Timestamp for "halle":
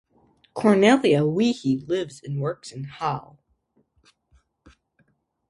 2.85-3.37